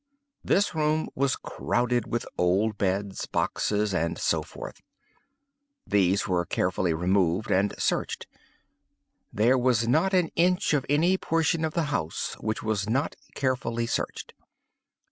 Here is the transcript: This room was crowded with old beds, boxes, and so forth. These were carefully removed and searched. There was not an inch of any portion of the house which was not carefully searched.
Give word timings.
This 0.43 0.73
room 0.73 1.09
was 1.13 1.35
crowded 1.35 2.07
with 2.11 2.25
old 2.35 2.75
beds, 2.79 3.27
boxes, 3.27 3.93
and 3.93 4.17
so 4.17 4.41
forth. 4.41 4.81
These 5.85 6.27
were 6.27 6.43
carefully 6.43 6.91
removed 6.91 7.51
and 7.51 7.75
searched. 7.77 8.25
There 9.31 9.59
was 9.59 9.87
not 9.87 10.15
an 10.15 10.29
inch 10.35 10.73
of 10.73 10.87
any 10.89 11.19
portion 11.19 11.63
of 11.63 11.75
the 11.75 11.83
house 11.93 12.33
which 12.39 12.63
was 12.63 12.89
not 12.89 13.15
carefully 13.35 13.85
searched. 13.85 14.33